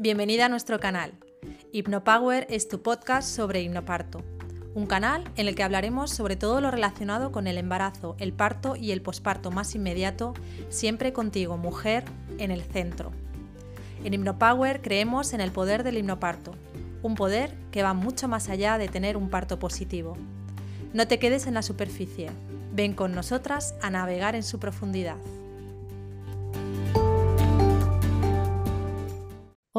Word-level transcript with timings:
Bienvenida 0.00 0.46
a 0.46 0.48
nuestro 0.48 0.78
canal. 0.78 1.12
HipnoPower 1.72 2.46
es 2.50 2.68
tu 2.68 2.82
podcast 2.82 3.28
sobre 3.28 3.62
hipnoparto, 3.62 4.22
un 4.76 4.86
canal 4.86 5.24
en 5.34 5.48
el 5.48 5.56
que 5.56 5.64
hablaremos 5.64 6.12
sobre 6.12 6.36
todo 6.36 6.60
lo 6.60 6.70
relacionado 6.70 7.32
con 7.32 7.48
el 7.48 7.58
embarazo, 7.58 8.14
el 8.20 8.32
parto 8.32 8.76
y 8.76 8.92
el 8.92 9.02
posparto 9.02 9.50
más 9.50 9.74
inmediato, 9.74 10.34
siempre 10.68 11.12
contigo, 11.12 11.56
mujer, 11.56 12.04
en 12.38 12.52
el 12.52 12.62
centro. 12.62 13.10
En 14.04 14.14
HipnoPower 14.14 14.82
creemos 14.82 15.32
en 15.32 15.40
el 15.40 15.50
poder 15.50 15.82
del 15.82 15.98
hipnoparto, 15.98 16.52
un 17.02 17.16
poder 17.16 17.56
que 17.72 17.82
va 17.82 17.92
mucho 17.92 18.28
más 18.28 18.50
allá 18.50 18.78
de 18.78 18.86
tener 18.86 19.16
un 19.16 19.30
parto 19.30 19.58
positivo. 19.58 20.16
No 20.92 21.08
te 21.08 21.18
quedes 21.18 21.48
en 21.48 21.54
la 21.54 21.62
superficie, 21.62 22.30
ven 22.72 22.94
con 22.94 23.16
nosotras 23.16 23.74
a 23.82 23.90
navegar 23.90 24.36
en 24.36 24.44
su 24.44 24.60
profundidad. 24.60 25.16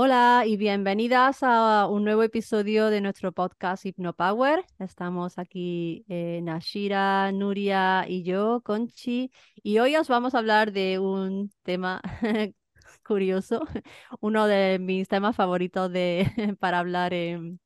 Hola 0.02 0.45
y 0.48 0.55
bienvenidas 0.55 1.44
a 1.44 1.85
un 1.88 2.05
nuevo 2.05 2.23
episodio 2.23 2.90
de 2.90 3.02
nuestro 3.02 3.34
podcast 3.34 3.85
HipnoPower. 3.85 4.63
Estamos 4.80 5.38
aquí 5.38 6.05
eh, 6.07 6.40
Nashira, 6.41 7.34
Nuria 7.34 8.05
y 8.07 8.23
yo, 8.23 8.62
Conchi, 8.63 9.30
y 9.62 9.80
hoy 9.80 9.98
os 9.98 10.07
vamos 10.07 10.35
a 10.35 10.38
hablar 10.38 10.71
de 10.71 10.99
un 10.99 11.52
tema 11.63 12.02
curioso, 13.05 13.59
uno 14.21 14.48
de 14.48 14.80
mis 14.80 15.09
temas 15.09 15.35
favoritos 15.35 15.91
de, 15.91 16.26
para 16.62 16.79
hablar 16.79 17.13
en, 17.13 17.59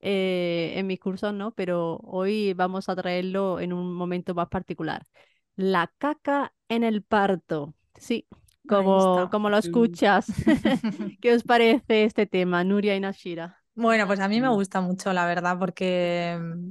eh, 0.00 0.72
en 0.76 0.86
mis 0.86 1.00
cursos, 1.00 1.34
¿no? 1.34 1.52
Pero 1.52 1.98
hoy 1.98 2.54
vamos 2.54 2.88
a 2.88 2.96
traerlo 2.96 3.60
en 3.60 3.74
un 3.74 3.92
momento 3.92 4.34
más 4.34 4.48
particular. 4.48 5.06
La 5.54 5.92
caca 5.98 6.54
en 6.68 6.82
el 6.82 7.02
parto. 7.02 7.74
Sí, 7.94 8.26
como, 8.68 9.28
como 9.30 9.50
lo 9.50 9.56
mm. 9.56 9.60
escuchas. 9.60 10.26
¿Qué 11.20 11.34
os 11.34 11.42
parece 11.42 12.04
este 12.04 12.26
tema, 12.26 12.62
Nuria 12.64 12.94
y 12.94 13.00
Nashira? 13.00 13.58
Bueno, 13.74 14.06
pues 14.06 14.20
a 14.20 14.28
mí 14.28 14.40
me 14.40 14.48
gusta 14.48 14.80
mucho, 14.80 15.12
la 15.12 15.26
verdad, 15.26 15.56
porque 15.58 16.38
mm, 16.40 16.70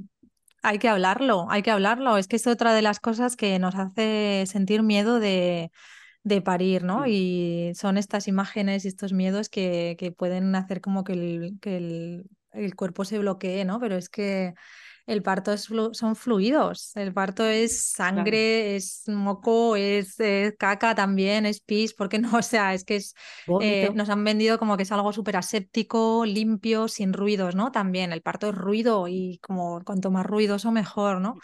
hay 0.62 0.78
que 0.78 0.88
hablarlo, 0.88 1.46
hay 1.50 1.62
que 1.62 1.70
hablarlo. 1.70 2.16
Es 2.16 2.28
que 2.28 2.36
es 2.36 2.46
otra 2.46 2.72
de 2.74 2.82
las 2.82 3.00
cosas 3.00 3.36
que 3.36 3.58
nos 3.58 3.74
hace 3.74 4.44
sentir 4.46 4.82
miedo 4.82 5.18
de, 5.18 5.70
de 6.22 6.42
parir, 6.42 6.84
¿no? 6.84 7.06
Y 7.06 7.72
son 7.74 7.98
estas 7.98 8.28
imágenes 8.28 8.84
y 8.84 8.88
estos 8.88 9.12
miedos 9.12 9.48
que, 9.48 9.96
que 9.98 10.12
pueden 10.12 10.54
hacer 10.54 10.80
como 10.80 11.04
que 11.04 11.12
el, 11.14 11.58
que 11.60 11.76
el, 11.76 12.30
el 12.52 12.74
cuerpo 12.76 13.04
se 13.04 13.18
bloquee, 13.18 13.64
¿no? 13.64 13.80
Pero 13.80 13.96
es 13.96 14.08
que 14.08 14.54
el 15.08 15.22
parto 15.22 15.52
es 15.52 15.70
son 15.92 16.16
fluidos, 16.16 16.94
el 16.94 17.14
parto 17.14 17.46
es 17.46 17.82
sangre, 17.92 18.76
es 18.76 19.04
moco, 19.06 19.74
es, 19.74 20.18
caca 20.58 20.94
también, 20.94 21.46
es 21.46 21.60
pis, 21.60 21.94
porque 21.94 22.18
no, 22.18 22.28
o 22.38 22.42
sea, 22.42 22.74
es 22.74 22.84
que 22.84 22.96
es, 22.96 23.14
eh, 23.62 23.90
nos 23.94 24.10
han 24.10 24.22
vendido 24.22 24.58
como 24.58 24.76
que 24.76 24.82
es 24.82 24.92
algo 24.92 25.14
súper 25.14 25.38
aséptico, 25.38 26.26
limpio, 26.26 26.88
sin 26.88 27.14
ruidos, 27.14 27.54
¿no? 27.54 27.72
También 27.72 28.12
el 28.12 28.20
parto 28.20 28.50
es 28.50 28.54
ruido 28.54 29.08
y 29.08 29.38
como 29.38 29.80
cuanto 29.82 30.10
más 30.10 30.26
ruidoso 30.26 30.72
mejor, 30.72 31.22
¿no? 31.22 31.38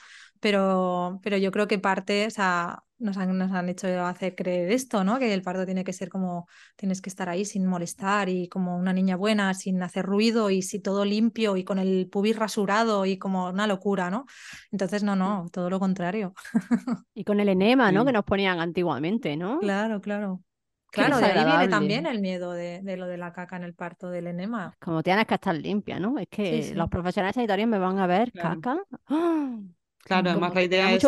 Pero, 0.44 1.20
pero 1.22 1.38
yo 1.38 1.50
creo 1.50 1.66
que 1.66 1.78
parte, 1.78 2.26
o 2.26 2.30
sea, 2.30 2.82
nos 2.98 3.16
han, 3.16 3.38
nos 3.38 3.50
han 3.52 3.70
hecho 3.70 3.88
hacer 4.04 4.34
creer 4.34 4.72
esto, 4.72 5.02
¿no? 5.02 5.18
Que 5.18 5.32
el 5.32 5.40
parto 5.40 5.64
tiene 5.64 5.84
que 5.84 5.94
ser 5.94 6.10
como, 6.10 6.48
tienes 6.76 7.00
que 7.00 7.08
estar 7.08 7.30
ahí 7.30 7.46
sin 7.46 7.64
molestar 7.64 8.28
y 8.28 8.46
como 8.50 8.76
una 8.76 8.92
niña 8.92 9.16
buena, 9.16 9.54
sin 9.54 9.82
hacer 9.82 10.04
ruido 10.04 10.50
y 10.50 10.60
si 10.60 10.80
todo 10.80 11.06
limpio 11.06 11.56
y 11.56 11.64
con 11.64 11.78
el 11.78 12.10
pubis 12.12 12.36
rasurado 12.36 13.06
y 13.06 13.16
como 13.16 13.48
una 13.48 13.66
locura, 13.66 14.10
¿no? 14.10 14.26
Entonces, 14.70 15.02
no, 15.02 15.16
no, 15.16 15.46
todo 15.50 15.70
lo 15.70 15.80
contrario. 15.80 16.34
Y 17.14 17.24
con 17.24 17.40
el 17.40 17.48
enema, 17.48 17.90
¿no? 17.90 18.04
Que 18.04 18.12
nos 18.12 18.24
ponían 18.24 18.60
antiguamente, 18.60 19.38
¿no? 19.38 19.60
Claro, 19.60 20.02
claro. 20.02 20.42
Claro, 20.90 21.16
de 21.16 21.24
ahí 21.24 21.44
viene 21.46 21.68
también 21.68 22.06
el 22.06 22.20
miedo 22.20 22.52
de, 22.52 22.82
de, 22.82 22.98
lo 22.98 23.06
de 23.06 23.16
la 23.16 23.32
caca 23.32 23.56
en 23.56 23.64
el 23.64 23.72
parto 23.72 24.10
del 24.10 24.26
enema. 24.26 24.76
Como 24.78 25.02
tienes 25.02 25.24
que 25.24 25.34
estar 25.36 25.56
limpia, 25.56 25.98
¿no? 25.98 26.18
Es 26.18 26.28
que 26.28 26.70
los 26.74 26.90
profesionales 26.90 27.34
sanitarios 27.34 27.66
me 27.66 27.78
van 27.78 27.98
a 27.98 28.06
ver 28.06 28.30
caca. 28.30 28.76
¡Ah! 29.06 29.56
Claro, 30.04 30.30
además 30.30 30.54
la 30.54 30.62
idea 30.62 30.92
es 30.92 31.02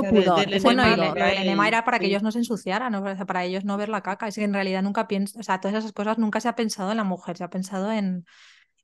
bueno, 0.62 0.84
el, 0.86 1.14
enema 1.14 1.68
era 1.68 1.84
para 1.84 1.98
que 1.98 2.06
ellos 2.06 2.22
no 2.22 2.32
se 2.32 2.38
ensuciaran, 2.38 2.92
¿no? 2.92 3.04
para 3.26 3.44
ellos 3.44 3.64
no 3.64 3.76
ver 3.76 3.90
la 3.90 4.02
caca. 4.02 4.26
Es 4.26 4.36
que 4.36 4.44
en 4.44 4.54
realidad 4.54 4.82
nunca 4.82 5.06
pienso, 5.06 5.38
o 5.38 5.42
sea, 5.42 5.60
todas 5.60 5.76
esas 5.76 5.92
cosas 5.92 6.16
nunca 6.16 6.40
se 6.40 6.48
ha 6.48 6.56
pensado 6.56 6.90
en 6.90 6.96
la 6.96 7.04
mujer, 7.04 7.36
se 7.36 7.44
ha 7.44 7.50
pensado 7.50 7.92
en, 7.92 8.24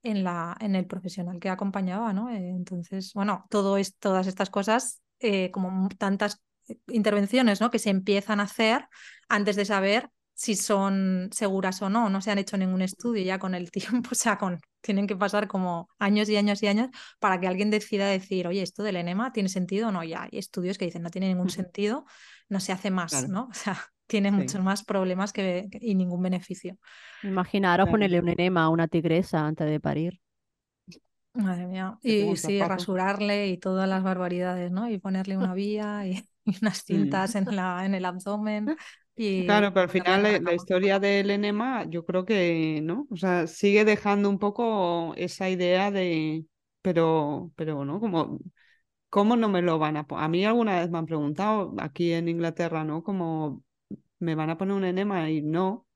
en, 0.03 0.23
la, 0.23 0.55
en 0.61 0.77
el 0.77 0.87
profesional 0.87 1.41
que 1.41 1.49
acompañaba, 1.49 2.13
¿no? 2.13 2.29
Eh, 2.29 2.51
entonces, 2.51 3.15
bueno, 3.15 3.47
todo 3.49 3.79
es, 3.79 3.97
todas 3.97 4.27
estas 4.27 4.51
cosas, 4.51 5.01
eh, 5.19 5.51
como 5.51 5.89
tantas 5.97 6.43
intervenciones, 6.89 7.63
¿no? 7.63 7.71
Que 7.71 7.79
se 7.79 7.91
empiezan 7.91 8.41
a 8.41 8.45
hacer 8.45 8.87
antes 9.29 9.57
de 9.57 9.65
saber 9.65 10.11
si 10.35 10.57
son 10.57 11.29
seguras 11.33 11.81
o 11.83 11.91
no, 11.91 12.09
no 12.09 12.21
se 12.21 12.31
han 12.31 12.39
hecho 12.39 12.57
ningún 12.57 12.83
estudio 12.83 13.23
ya 13.23 13.39
con 13.39 13.55
el 13.55 13.71
tiempo, 14.03 14.11
o 14.13 14.15
sea, 14.15 14.39
con, 14.39 14.61
tienen 14.81 15.07
que 15.07 15.17
pasar 15.17 15.49
como 15.49 15.89
años 15.99 16.29
y 16.29 16.37
años 16.37 16.63
y 16.63 16.67
años 16.67 16.89
para 17.19 17.41
que 17.41 17.47
alguien 17.47 17.71
decida 17.71 18.07
decir, 18.07 18.47
oye, 18.47 18.63
esto 18.63 18.83
del 18.83 18.97
enema 18.97 19.33
tiene 19.33 19.49
sentido 19.49 19.89
o 19.89 19.93
no, 19.93 20.03
ya 20.05 20.25
hay 20.25 20.39
estudios 20.39 20.79
que 20.79 20.87
dicen 20.87 21.03
no 21.03 21.11
tiene 21.11 21.29
ningún 21.29 21.51
sentido, 21.51 22.05
no 22.49 22.61
se 22.61 22.73
hace 22.73 22.91
más, 22.91 23.29
¿no? 23.29 23.49
O 23.53 23.55
sea, 23.55 23.79
tiene 24.07 24.31
muchos 24.31 24.63
más 24.63 24.85
problemas 24.85 25.33
que, 25.33 25.69
y 25.81 25.95
ningún 25.95 26.23
beneficio. 26.23 26.77
Imaginaros 27.23 27.89
ponerle 27.89 28.21
un 28.21 28.29
enema 28.29 28.65
a 28.65 28.69
una 28.69 28.89
tigresa 28.89 29.47
antes 29.47 29.67
de 29.67 29.81
parir. 29.81 30.21
Madre 31.35 31.67
mía. 31.67 31.99
Y 32.03 32.37
sí, 32.37 32.61
rasurarle 32.61 33.49
y 33.49 33.57
todas 33.57 33.89
las 33.89 34.03
barbaridades, 34.03 34.71
¿no? 34.71 34.89
Y 34.91 34.99
ponerle 34.99 35.39
una 35.39 35.55
vía 35.55 36.07
y, 36.07 36.29
unas 36.61 36.79
mm. 36.79 36.87
cintas 36.87 37.35
en, 37.37 37.57
la, 37.57 37.87
en 37.87 37.95
el 37.95 38.05
abdomen. 38.05 38.77
Claro, 39.15 39.73
pero 39.73 39.83
al 39.83 39.89
final 39.91 40.23
la, 40.43 40.55
historia 40.55 40.99
del 40.99 41.31
enema, 41.31 41.85
yo 41.85 42.05
creo 42.05 42.25
que, 42.25 42.81
¿no? 42.83 43.07
O 43.11 43.17
sea, 43.17 43.47
sigue 43.47 43.85
dejando 43.85 44.29
un 44.29 44.39
poco 44.39 45.15
esa 45.17 45.51
idea 45.51 45.91
de, 45.91 46.47
pero, 46.81 47.51
pero, 47.57 47.85
¿no? 47.85 48.01
Como, 48.01 48.39
¿cómo 49.11 49.37
no 49.37 49.49
me 49.49 49.63
lo 49.63 49.79
van 49.79 49.97
a 49.97 50.07
poner? 50.07 50.25
A 50.25 50.29
mí 50.29 50.45
alguna 50.45 50.81
vez 50.81 50.91
me 50.91 50.99
han 50.99 51.07
preguntado 51.07 51.75
aquí 51.79 52.13
en 52.13 52.29
Inglaterra, 52.29 52.85
¿no? 52.85 53.03
Como, 53.03 53.63
¿me 54.19 54.35
van 54.35 54.51
a 54.51 54.59
poner 54.59 54.77
un 54.77 54.85
enema? 54.85 55.31
Y 55.31 55.43
no. 55.43 55.87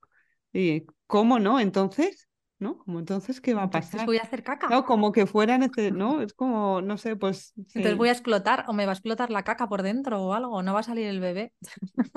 Y, 0.53 0.85
¿cómo 1.07 1.39
no? 1.39 1.59
Entonces, 1.59 2.26
¿no? 2.59 2.79
Como 2.79 2.99
entonces, 2.99 3.39
¿qué 3.39 3.53
va 3.53 3.63
a 3.63 3.69
pasar? 3.69 4.05
voy 4.05 4.17
a 4.17 4.23
hacer 4.23 4.43
caca. 4.43 4.67
No, 4.69 4.85
como 4.85 5.11
que 5.11 5.25
fuera, 5.25 5.57
¿no? 5.57 6.21
Es 6.21 6.33
como, 6.33 6.81
no 6.81 6.97
sé, 6.97 7.15
pues... 7.15 7.53
Entonces 7.55 7.95
voy 7.95 8.09
a 8.09 8.13
explotar 8.13 8.65
o 8.67 8.73
me 8.73 8.85
va 8.85 8.91
a 8.91 8.95
explotar 8.95 9.29
la 9.29 9.43
caca 9.43 9.67
por 9.67 9.83
dentro 9.83 10.23
o 10.23 10.33
algo, 10.33 10.63
no 10.63 10.73
va 10.73 10.79
a 10.79 10.83
salir 10.83 11.07
el 11.07 11.19
bebé. 11.19 11.53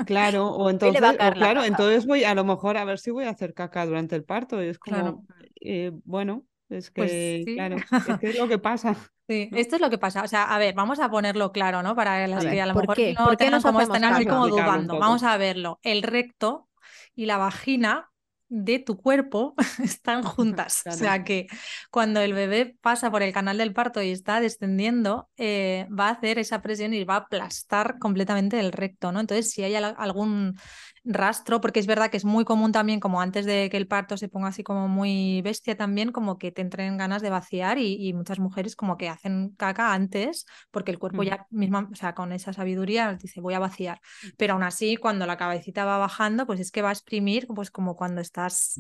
Claro, 0.07 0.49
o 0.49 0.71
entonces, 0.71 1.03
claro, 1.35 1.65
entonces 1.65 2.07
voy 2.07 2.25
a 2.25 2.35
lo 2.35 2.45
mejor 2.45 2.77
a 2.77 2.85
ver 2.85 2.99
si 2.99 3.11
voy 3.11 3.25
a 3.25 3.31
hacer 3.31 3.55
caca 3.55 3.85
durante 3.85 4.17
el 4.17 4.25
parto. 4.25 4.63
Y 4.63 4.69
es 4.69 4.79
como, 4.79 5.25
eh, 5.61 5.93
bueno, 6.05 6.45
es 6.71 6.91
pues 6.91 7.11
que, 7.11 7.45
claro, 7.55 7.77
es, 8.23 8.39
lo 8.39 8.49
que 8.49 8.59
pasa. 8.59 8.97
Sí, 9.29 9.49
esto 9.53 9.77
es 9.77 9.83
lo 9.83 9.91
que 9.91 9.99
pasa. 9.99 10.23
O 10.23 10.29
sea, 10.29 10.45
a 10.45 10.59
ver, 10.59 10.75
vamos 10.75 11.01
a 11.01 11.11
ponerlo 11.11 11.53
claro, 11.53 11.83
¿no? 11.83 11.95
Para 11.95 12.27
las 12.27 12.45
que 12.45 12.61
a 12.61 12.67
lo 12.67 12.75
mejor 12.75 12.97
no 13.19 13.37
tengan 13.37 13.63
como 13.63 13.81
están 13.81 14.05
así 14.05 14.25
como 14.25 14.49
dudando. 14.49 14.99
Vamos 14.99 15.23
a 15.23 15.37
verlo. 15.37 15.79
El 15.83 16.03
recto 16.03 16.69
y 17.15 17.27
la 17.27 17.37
vagina 17.37 18.10
de 18.51 18.81
tu 18.81 18.99
cuerpo 18.99 19.55
están 19.83 20.23
juntas. 20.23 20.83
O 20.87 20.93
sea 20.93 21.25
que 21.25 21.47
cuando 21.91 22.21
el 22.21 22.35
bebé 22.35 22.77
pasa 22.83 23.11
por 23.11 23.23
el 23.23 23.33
canal 23.33 23.57
del 23.57 23.73
parto 23.73 24.03
y 24.03 24.11
está 24.11 24.41
descendiendo, 24.41 25.31
eh, 25.39 25.87
va 25.97 26.09
a 26.09 26.13
hacer 26.13 26.39
esa 26.39 26.61
presión 26.61 26.93
y 26.93 27.05
va 27.05 27.15
a 27.15 27.19
aplastar 27.19 27.99
completamente 27.99 28.61
el 28.61 28.73
recto, 28.73 29.13
¿no? 29.13 29.21
Entonces, 29.21 29.51
si 29.53 29.63
hay 29.63 29.77
algún 29.77 30.59
rastro, 31.05 31.61
porque 31.61 31.81
es 31.81 31.87
verdad 31.87 32.11
que 32.11 32.17
es 32.17 32.25
muy 32.25 32.45
común 32.45 32.73
también, 32.73 33.01
como 33.01 33.21
antes 33.21 33.47
de 33.47 33.71
que 33.71 33.77
el 33.77 33.87
parto 33.87 34.17
se 34.17 34.29
ponga 34.29 34.49
así 34.49 34.63
como 34.63 34.89
muy 34.89 35.41
bestia 35.43 35.77
también, 35.77 36.13
como 36.13 36.39
que 36.39 36.53
te 36.53 36.63
entren 36.63 36.99
ganas 36.99 37.23
de 37.23 37.31
vaciar 37.31 37.79
y, 37.79 38.13
muchas 38.13 38.39
mujeres 38.39 38.77
como 38.77 38.97
que 38.97 39.09
hacen 39.09 39.51
caca 39.57 39.95
antes, 39.95 40.45
porque 40.71 40.91
el 40.91 40.99
cuerpo 40.99 41.23
ya 41.23 41.47
misma, 41.51 41.89
o 41.91 41.95
sea, 41.95 42.15
con 42.15 42.33
esa 42.33 42.53
sabiduría 42.53 43.15
dice 43.15 43.41
voy 43.41 43.55
a 43.55 43.59
vaciar, 43.59 44.01
pero 44.37 44.55
aún 44.55 44.63
así 44.63 44.97
cuando 44.97 45.27
la 45.27 45.37
cabecita 45.37 45.85
va 45.85 45.97
bajando, 45.99 46.47
pues 46.47 46.61
es 46.61 46.71
que 46.71 46.83
va 46.83 46.91
a 46.91 46.93
exprimir, 46.93 47.47
pues 47.47 47.71
como 47.71 47.97
cuando 47.97 48.21
estás 48.21 48.79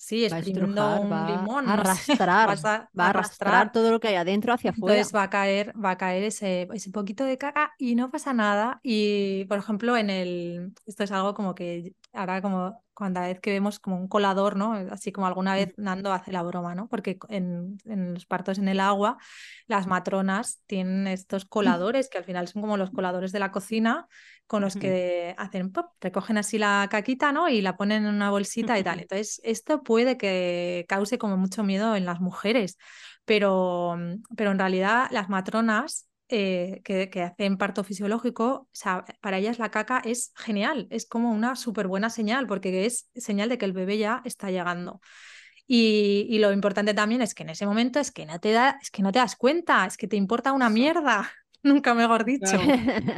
Sí, 0.00 0.24
exprimiendo 0.24 1.02
un 1.02 1.26
limón. 1.26 1.68
A 1.68 1.74
arrastrar, 1.74 2.48
va 2.64 2.88
a 2.96 3.08
arrastrar 3.10 3.70
todo 3.70 3.90
lo 3.90 4.00
que 4.00 4.08
hay 4.08 4.14
adentro 4.14 4.54
hacia 4.54 4.70
afuera. 4.70 4.96
Entonces 4.96 5.14
va 5.14 5.24
a 5.24 5.28
caer, 5.28 5.74
va 5.76 5.90
a 5.90 5.98
caer 5.98 6.24
ese, 6.24 6.66
ese 6.72 6.90
poquito 6.90 7.22
de 7.22 7.36
caca 7.36 7.74
y 7.76 7.96
no 7.96 8.10
pasa 8.10 8.32
nada. 8.32 8.80
Y 8.82 9.44
por 9.44 9.58
ejemplo, 9.58 9.98
en 9.98 10.08
el. 10.08 10.72
Esto 10.86 11.04
es 11.04 11.12
algo 11.12 11.34
como 11.34 11.54
que 11.54 11.92
ahora 12.14 12.40
como 12.40 12.82
cuando 13.00 13.22
vez 13.22 13.40
que 13.40 13.50
vemos 13.50 13.78
como 13.78 13.96
un 13.96 14.08
colador, 14.08 14.56
¿no? 14.56 14.74
Así 14.74 15.10
como 15.10 15.26
alguna 15.26 15.54
vez 15.54 15.72
Nando 15.78 16.12
hace 16.12 16.32
la 16.32 16.42
broma, 16.42 16.74
¿no? 16.74 16.86
Porque 16.86 17.18
en, 17.30 17.78
en, 17.86 18.12
los 18.12 18.26
partos 18.26 18.58
en 18.58 18.68
el 18.68 18.78
agua, 18.78 19.16
las 19.66 19.86
matronas 19.86 20.60
tienen 20.66 21.06
estos 21.06 21.46
coladores 21.46 22.10
que 22.10 22.18
al 22.18 22.24
final 22.24 22.46
son 22.46 22.60
como 22.60 22.76
los 22.76 22.90
coladores 22.90 23.32
de 23.32 23.38
la 23.38 23.52
cocina 23.52 24.06
con 24.46 24.60
los 24.60 24.76
que 24.76 25.34
hacen 25.38 25.72
pop, 25.72 25.86
recogen 25.98 26.36
así 26.36 26.58
la 26.58 26.88
caquita, 26.90 27.32
¿no? 27.32 27.48
Y 27.48 27.62
la 27.62 27.78
ponen 27.78 28.04
en 28.04 28.14
una 28.14 28.28
bolsita 28.28 28.78
y 28.78 28.82
tal. 28.82 29.00
Entonces, 29.00 29.40
esto 29.44 29.82
puede 29.82 30.18
que 30.18 30.84
cause 30.86 31.16
como 31.16 31.38
mucho 31.38 31.64
miedo 31.64 31.96
en 31.96 32.04
las 32.04 32.20
mujeres, 32.20 32.76
pero, 33.24 33.96
pero 34.36 34.50
en 34.50 34.58
realidad 34.58 35.08
las 35.10 35.30
matronas 35.30 36.09
eh, 36.30 36.80
que, 36.84 37.10
que, 37.10 37.22
hacen 37.22 37.58
parto 37.58 37.82
fisiológico, 37.84 38.46
o 38.46 38.68
sea, 38.72 39.04
para 39.20 39.38
ellas 39.38 39.58
la 39.58 39.70
caca 39.70 40.00
es 40.04 40.32
genial, 40.36 40.86
es 40.90 41.06
como 41.06 41.32
una 41.32 41.56
súper 41.56 41.88
buena 41.88 42.08
señal, 42.08 42.46
porque 42.46 42.86
es 42.86 43.10
señal 43.14 43.48
de 43.48 43.58
que 43.58 43.64
el 43.64 43.72
bebé 43.72 43.98
ya 43.98 44.22
está 44.24 44.50
llegando. 44.50 45.00
Y, 45.66 46.26
y, 46.30 46.38
lo 46.38 46.52
importante 46.52 46.94
también 46.94 47.22
es 47.22 47.34
que 47.34 47.42
en 47.42 47.50
ese 47.50 47.66
momento 47.66 48.00
es 48.00 48.10
que 48.10 48.26
no 48.26 48.38
te 48.40 48.52
da, 48.52 48.78
es 48.80 48.90
que 48.90 49.02
no 49.02 49.12
te 49.12 49.18
das 49.18 49.36
cuenta, 49.36 49.86
es 49.86 49.96
que 49.96 50.08
te 50.08 50.16
importa 50.16 50.52
una 50.52 50.70
mierda. 50.70 51.30
Nunca 51.62 51.94
mejor 51.94 52.24
dicho. 52.24 52.58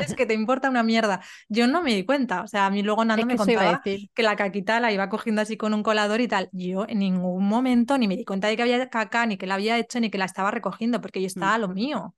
es 0.01 0.15
que 0.15 0.27
te 0.27 0.35
importa 0.35 0.69
una 0.69 0.83
mierda. 0.83 1.21
Yo 1.49 1.67
no 1.67 1.83
me 1.83 1.95
di 1.95 2.05
cuenta. 2.05 2.43
O 2.43 2.49
sea, 2.49 2.67
a 2.67 2.71
mí 2.71 2.83
luego 2.83 3.05
Nando 3.05 3.25
me 3.27 3.37
contaba 3.37 3.83
que 3.83 4.23
la 4.23 4.37
caquita 4.37 4.81
la 4.81 4.91
iba 4.91 5.09
cogiendo 5.09 5.43
así 5.43 5.57
con 5.57 5.75
un 5.75 5.83
colador 5.83 6.21
y 6.21 6.29
tal. 6.29 6.49
Yo 6.53 6.87
en 6.89 6.99
ningún 6.99 7.47
momento 7.47 7.97
ni 7.99 8.09
me 8.09 8.17
di 8.17 8.25
cuenta 8.25 8.49
de 8.49 8.57
que 8.57 8.63
había 8.63 8.89
caca, 8.89 9.27
ni 9.27 9.37
que 9.37 9.47
la 9.47 9.55
había 9.55 9.79
hecho, 9.79 10.01
ni 10.01 10.11
que 10.11 10.19
la 10.19 10.25
estaba 10.25 10.51
recogiendo, 10.51 11.01
porque 11.01 11.21
yo 11.21 11.27
estaba 11.27 11.55
a 11.55 11.59
lo 11.59 11.69
mío. 11.69 12.15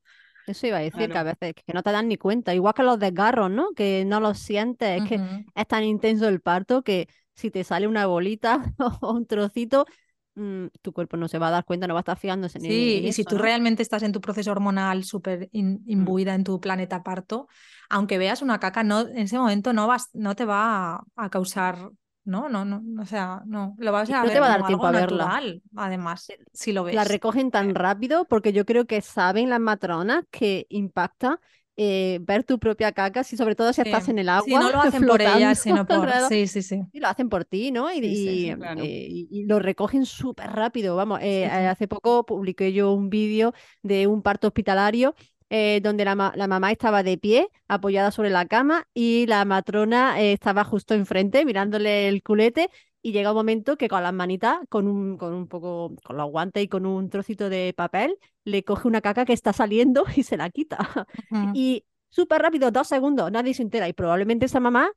Eso 0.46 0.67
iba 0.67 0.79
a 0.79 0.81
decir, 0.81 1.11
que 1.11 1.19
a 1.19 1.23
veces 1.23 1.55
que 1.55 1.73
no 1.73 1.82
te 1.82 1.91
dan 1.93 2.08
ni 2.08 2.17
cuenta. 2.17 2.55
Igual 2.55 2.75
que 2.75 2.82
los 2.82 2.99
desgarros, 2.99 3.50
¿no? 3.50 3.73
Que 3.73 4.05
no 4.05 4.20
los 4.20 4.38
sientes. 4.38 5.02
Es 5.02 5.08
que 5.08 5.20
es 5.55 5.67
tan 5.67 5.85
intenso 5.85 6.29
el 6.29 6.41
parto 6.41 6.82
que 6.82 7.08
si 7.35 7.50
te 7.50 7.64
sale 7.64 7.87
una 7.87 8.06
bolita 8.06 8.62
o 9.00 9.12
un 9.12 9.26
trocito, 9.26 9.87
mm, 10.35 10.67
tu 10.82 10.93
cuerpo 10.93 11.17
no 11.17 11.29
se 11.29 11.38
va 11.38 11.49
a 11.49 11.50
dar 11.50 11.64
cuenta, 11.64 11.87
no 11.87 11.94
va 11.94 12.00
a 12.00 12.02
estar 12.02 12.19
fiándose. 12.19 12.61
Sí, 12.61 13.00
y 13.05 13.12
si 13.12 13.25
tú 13.25 13.38
realmente 13.38 13.82
estás 13.82 14.02
en 14.02 14.12
tu 14.12 14.20
proceso 14.20 14.50
hormonal 14.50 15.05
súper 15.05 15.49
mm. 15.52 15.76
imbuida 15.87 16.35
en 16.35 16.44
tu 16.44 16.61
planeta 16.61 17.02
parto, 17.02 17.49
aunque 17.88 18.19
veas 18.19 18.43
una 18.43 18.61
caca, 18.61 18.82
no, 18.82 19.00
en 19.00 19.19
ese 19.19 19.38
momento 19.38 19.73
no, 19.73 19.87
vas, 19.87 20.11
no 20.12 20.37
te 20.37 20.44
va 20.44 21.05
a 21.17 21.31
causar 21.31 21.91
no, 22.24 22.48
no, 22.48 22.64
no, 22.64 23.02
o 23.02 23.06
sea, 23.06 23.42
no, 23.46 23.74
lo 23.78 23.92
vas 23.92 24.08
a 24.10 24.18
no 24.18 24.22
ver 24.24 24.32
te 24.32 24.40
va 24.40 24.46
a 24.46 24.58
dar 24.58 24.66
tiempo 24.66 24.86
a 24.86 24.90
verla. 24.92 25.42
además, 25.76 26.26
si 26.52 26.72
lo 26.72 26.84
ves. 26.84 26.94
La 26.94 27.04
recogen 27.04 27.50
tan 27.50 27.74
rápido 27.74 28.24
porque 28.24 28.52
yo 28.52 28.64
creo 28.64 28.86
que 28.86 29.00
saben 29.00 29.50
las 29.50 29.60
matronas 29.60 30.24
que 30.30 30.66
impacta 30.70 31.40
eh, 31.76 32.20
ver 32.22 32.44
tu 32.44 32.60
propia 32.60 32.92
caca, 32.92 33.24
si 33.24 33.36
sobre 33.36 33.56
todo 33.56 33.72
si 33.72 33.80
estás 33.80 34.08
en 34.08 34.18
el 34.20 34.28
agua. 34.28 34.44
Sí, 34.44 34.54
no 34.54 34.70
lo 34.70 34.80
hacen 34.80 35.06
por 35.06 35.20
ellas, 35.20 35.58
sino 35.58 35.84
por. 35.86 36.08
Sí, 36.28 36.46
sí, 36.46 36.62
sí. 36.62 36.80
Y 36.92 37.00
lo 37.00 37.08
hacen 37.08 37.28
por 37.28 37.44
ti, 37.44 37.72
¿no? 37.72 37.92
Y, 37.92 37.98
eh, 37.98 39.08
y, 39.08 39.44
lo 39.44 39.58
recogen 39.58 40.06
súper 40.06 40.50
rápido. 40.50 40.94
Vamos, 40.94 41.18
eh, 41.20 41.46
hace 41.46 41.88
poco 41.88 42.24
publiqué 42.24 42.72
yo 42.72 42.92
un 42.92 43.10
vídeo 43.10 43.54
de 43.82 44.06
un 44.06 44.22
parto 44.22 44.46
hospitalario 44.46 45.14
eh, 45.50 45.81
donde 45.82 46.05
la, 46.05 46.14
mamá 46.14 46.73
estaba 46.73 47.02
de 47.02 47.19
pie, 47.19 47.49
apoyada 47.69 48.11
sobre 48.11 48.31
la 48.31 48.46
cama, 48.46 48.87
y 48.94 49.26
la 49.26 49.44
matrona 49.44 50.20
eh, 50.20 50.32
estaba 50.32 50.64
justo 50.64 50.94
enfrente, 50.94 51.44
mirándole 51.44 52.08
el 52.08 52.23
culete, 52.23 52.70
y 53.02 53.12
llega 53.12 53.32
un 53.32 53.37
momento 53.37 53.76
que 53.76 53.88
con 53.88 54.02
las 54.02 54.14
manitas, 54.14 54.58
con 54.70 54.88
un, 54.88 55.19
con 55.19 55.35
un 55.35 55.46
poco, 55.46 55.94
con 56.02 56.17
los 56.17 56.31
guantes 56.31 56.62
y 56.62 56.69
con 56.69 56.87
un 56.87 57.11
trocito 57.11 57.50
de 57.50 57.75
papel, 57.76 58.17
le 58.44 58.64
coge 58.64 58.88
una 58.88 59.02
caca 59.02 59.26
que 59.26 59.35
está 59.35 59.52
saliendo 59.52 60.05
y 60.17 60.23
se 60.23 60.38
la 60.38 60.49
quita. 60.49 61.06
Y 61.52 61.85
súper 62.08 62.41
rápido, 62.41 62.70
dos 62.70 62.88
segundos, 62.88 63.31
nadie 63.31 63.52
se 63.52 63.62
entera. 63.62 63.88
Y 63.88 63.93
probablemente 63.93 64.46
esa 64.46 64.58
mamá 64.58 64.91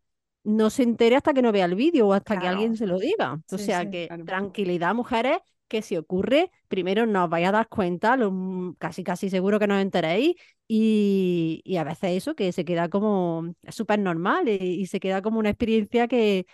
no 0.45 0.69
se 0.69 0.83
entere 0.83 1.17
hasta 1.17 1.33
que 1.33 1.41
no 1.41 1.51
vea 1.51 1.65
el 1.65 1.75
vídeo 1.75 2.07
o 2.07 2.13
hasta 2.13 2.39
que 2.39 2.47
alguien 2.47 2.77
se 2.77 2.87
lo 2.87 2.97
diga. 2.97 3.41
o 3.51 3.57
sea 3.57 3.89
que 3.89 4.07
tranquilidad, 4.25 4.95
mujeres, 4.95 5.39
que 5.67 5.81
si 5.81 5.97
ocurre, 5.97 6.51
primero 6.67 7.05
nos 7.05 7.29
vais 7.29 7.47
a 7.47 7.51
dar 7.51 7.67
cuenta, 7.69 8.17
lo, 8.17 8.75
casi 8.79 9.03
casi 9.03 9.29
seguro 9.29 9.59
que 9.59 9.67
nos 9.67 9.81
enteréis, 9.81 10.35
y, 10.67 11.63
a 11.79 11.83
veces 11.83 12.11
eso 12.17 12.35
que 12.35 12.51
se 12.51 12.65
queda 12.65 12.89
como 12.89 13.53
súper 13.69 13.99
normal 13.99 14.49
y, 14.49 14.85
se 14.87 14.99
queda 14.99 15.21
como 15.21 15.39
una 15.39 15.49
experiencia 15.49 16.07
que, 16.07 16.45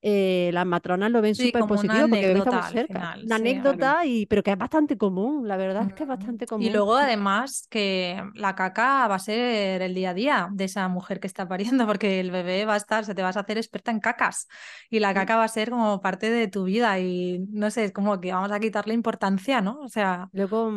eh, 0.00 0.50
las 0.52 0.64
matronas 0.64 1.10
lo 1.10 1.20
ven 1.20 1.34
súper 1.34 1.64
positivo 1.64 2.08
porque 2.08 2.32
estamos 2.32 2.70
cerca. 2.70 3.16
una 3.24 3.36
anécdota, 3.36 4.06
y, 4.06 4.26
pero 4.26 4.42
que 4.42 4.52
es 4.52 4.58
bastante 4.58 4.96
común, 4.96 5.48
la 5.48 5.56
verdad 5.56 5.86
es 5.88 5.94
que 5.94 6.04
es 6.04 6.08
bastante 6.08 6.46
común. 6.46 6.64
Y 6.64 6.70
luego 6.70 6.96
además 6.96 7.66
que 7.68 8.22
la 8.34 8.54
caca 8.54 9.08
va 9.08 9.16
a 9.16 9.18
ser 9.18 9.82
el 9.82 9.94
día 9.94 10.10
a 10.10 10.14
día 10.14 10.48
de 10.52 10.64
esa 10.64 10.86
mujer 10.88 11.20
que 11.20 11.26
está 11.26 11.48
pariendo, 11.48 11.86
porque 11.86 12.20
el 12.20 12.30
bebé 12.30 12.64
va 12.64 12.74
a 12.74 12.78
estar, 12.78 13.04
se 13.04 13.14
te 13.14 13.22
vas 13.22 13.36
a 13.36 13.40
hacer 13.40 13.58
experta 13.58 13.90
en 13.90 14.00
cacas 14.00 14.46
y 14.88 15.00
la 15.00 15.12
caca 15.14 15.36
va 15.36 15.44
a 15.44 15.48
ser 15.48 15.70
como 15.70 16.00
parte 16.00 16.30
de 16.30 16.48
tu 16.48 16.64
vida 16.64 16.98
y 17.00 17.44
no 17.50 17.70
sé, 17.70 17.84
es 17.84 17.92
como 17.92 18.20
que 18.20 18.32
vamos 18.32 18.52
a 18.52 18.60
quitarle 18.60 18.94
importancia, 18.94 19.60
¿no? 19.60 19.80
O 19.80 19.88
sea... 19.88 20.28
Luego 20.32 20.72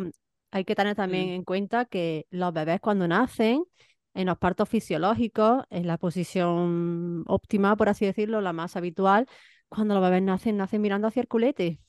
hay 0.52 0.66
que 0.66 0.76
tener 0.76 0.96
también 0.96 1.30
en 1.30 1.44
cuenta 1.44 1.86
que 1.86 2.26
los 2.30 2.52
bebés 2.54 2.82
cuando 2.82 3.08
nacen 3.08 3.64
en 4.14 4.28
los 4.28 4.38
partos 4.38 4.70
fisiológicos, 4.70 5.64
en 5.70 5.88
la 5.88 5.98
posición 5.98 7.24
óptima, 7.28 7.76
por 7.76 7.90
así 7.90 8.06
decirlo, 8.06 8.42
la 8.42 8.54
más 8.54 8.76
habitual, 8.76 9.28
cuando 9.70 9.94
los 9.94 10.04
bebés 10.04 10.22
nacen, 10.22 10.58
nacen 10.58 10.82
mirando 10.82 11.08
hacia 11.08 11.22
el 11.22 11.28
culete, 11.28 11.80